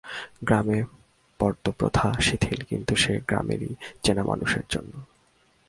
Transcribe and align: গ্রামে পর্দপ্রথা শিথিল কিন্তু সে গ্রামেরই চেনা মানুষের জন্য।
গ্রামে 0.43 0.83
পর্দপ্রথা 1.39 2.07
শিথিল 2.21 2.59
কিন্তু 2.69 2.95
সে 2.95 3.13
গ্রামেরই 3.27 3.75
চেনা 4.03 4.23
মানুষের 4.23 4.65
জন্য। 4.69 4.93